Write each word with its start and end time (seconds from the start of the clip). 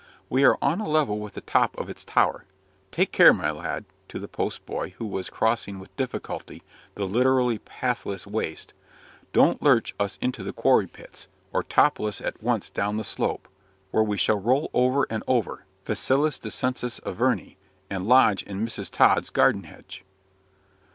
We 0.31 0.43
are 0.45 0.57
on 0.63 0.81
a 0.81 0.87
level 0.89 1.19
with 1.19 1.33
the 1.33 1.41
top 1.41 1.77
of 1.77 1.87
its 1.87 2.03
tower. 2.03 2.45
Take 2.91 3.11
care, 3.11 3.35
my 3.35 3.51
lad," 3.51 3.85
to 4.07 4.17
the 4.17 4.27
post 4.27 4.65
boy, 4.65 4.95
who 4.97 5.05
was 5.05 5.29
crossing 5.29 5.77
with 5.77 5.95
difficulty 5.95 6.63
the 6.95 7.05
literally 7.07 7.59
"pathless 7.59 8.25
waste." 8.25 8.73
"Don't 9.31 9.61
lurch 9.61 9.93
us 9.99 10.17
into 10.19 10.41
the 10.41 10.53
quarry 10.53 10.87
pits, 10.87 11.27
or 11.53 11.61
topple 11.61 12.07
us 12.07 12.19
at 12.19 12.41
once 12.41 12.71
down 12.71 12.97
the 12.97 13.03
slope, 13.03 13.47
where 13.91 14.01
we 14.01 14.17
shall 14.17 14.39
roll 14.41 14.71
over 14.73 15.05
and 15.11 15.21
over 15.27 15.65
facilis 15.85 16.39
descensus 16.41 16.99
Averni 17.05 17.57
and 17.87 18.07
lodge 18.07 18.41
in 18.41 18.65
Mrs. 18.65 18.89
Tod's 18.89 19.29
garden 19.29 19.65
hedge." 19.65 20.03